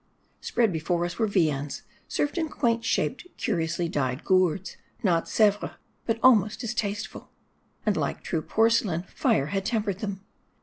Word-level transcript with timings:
Spread 0.39 0.73
before 0.73 1.05
us 1.05 1.19
were 1.19 1.27
viands, 1.27 1.83
served 2.07 2.39
in 2.39 2.49
quaint 2.49 2.83
shaped, 2.83 3.27
curiously 3.37 3.87
dyed 3.87 4.23
gourds, 4.23 4.75
not 5.03 5.29
Sevres, 5.29 5.73
but 6.07 6.19
almost 6.23 6.63
as 6.63 6.73
tasteful; 6.73 7.29
and 7.85 7.95
like 7.95 8.23
true 8.23 8.41
porcelain, 8.41 9.03
fire 9.03 9.45
had 9.53 9.63
tempered 9.63 9.99
them. 9.99 10.21